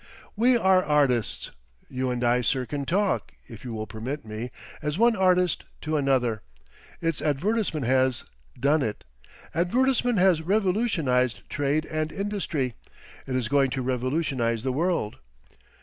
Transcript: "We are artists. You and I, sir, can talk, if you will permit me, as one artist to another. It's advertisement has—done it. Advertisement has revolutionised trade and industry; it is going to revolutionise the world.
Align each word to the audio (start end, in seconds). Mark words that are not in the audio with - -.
"We 0.35 0.57
are 0.57 0.83
artists. 0.83 1.51
You 1.87 2.09
and 2.09 2.23
I, 2.23 2.41
sir, 2.41 2.65
can 2.65 2.85
talk, 2.85 3.33
if 3.45 3.63
you 3.63 3.71
will 3.71 3.85
permit 3.85 4.25
me, 4.25 4.49
as 4.81 4.97
one 4.97 5.15
artist 5.15 5.63
to 5.81 5.95
another. 5.95 6.41
It's 7.01 7.21
advertisement 7.21 7.85
has—done 7.85 8.81
it. 8.81 9.03
Advertisement 9.53 10.17
has 10.17 10.41
revolutionised 10.41 11.47
trade 11.51 11.85
and 11.85 12.11
industry; 12.11 12.73
it 13.27 13.35
is 13.35 13.47
going 13.47 13.69
to 13.69 13.83
revolutionise 13.83 14.63
the 14.63 14.73
world. 14.73 15.17